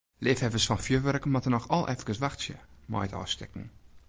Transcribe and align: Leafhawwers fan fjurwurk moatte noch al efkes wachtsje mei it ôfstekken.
Leafhawwers 0.23 0.65
fan 0.69 0.79
fjurwurk 0.85 1.25
moatte 1.33 1.51
noch 1.53 1.69
al 1.77 1.85
efkes 1.95 2.21
wachtsje 2.25 2.57
mei 2.91 3.03
it 3.07 3.15
ôfstekken. 3.23 3.67